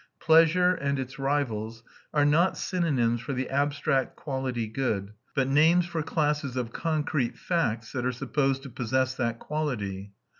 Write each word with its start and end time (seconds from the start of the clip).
Pleasure, 0.19 0.73
and 0.73 0.97
its 0.97 1.19
rivals, 1.19 1.83
are 2.11 2.25
not 2.25 2.57
synonyms 2.57 3.21
for 3.21 3.33
the 3.33 3.47
abstract 3.51 4.15
quality 4.15 4.65
"good," 4.65 5.11
but 5.35 5.47
names 5.47 5.85
for 5.85 6.01
classes 6.01 6.57
of 6.57 6.73
concrete 6.73 7.37
facts 7.37 7.91
that 7.91 8.03
are 8.03 8.11
supposed 8.11 8.63
to 8.63 8.69
possess 8.71 9.13
that 9.13 9.37
quality. 9.37 10.13